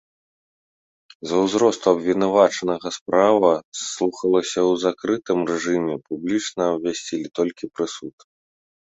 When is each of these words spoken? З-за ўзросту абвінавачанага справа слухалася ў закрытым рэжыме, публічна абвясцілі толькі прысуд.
З-за 1.23 1.37
ўзросту 1.43 1.85
абвінавачанага 1.95 2.89
справа 2.97 3.51
слухалася 3.93 4.51
ў 4.69 4.73
закрытым 4.87 5.37
рэжыме, 5.53 5.95
публічна 6.11 6.61
абвясцілі 6.75 7.27
толькі 7.41 7.63
прысуд. 7.79 8.15